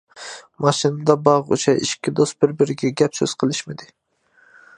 ماشىنىدا 0.65 1.15
بارغۇچە 1.27 1.75
ئىككى 1.83 2.15
دوست 2.21 2.39
بىر-بىرىگە 2.41 2.93
گەپ-سۆز 3.03 3.37
قىلىشمىدى. 3.45 3.93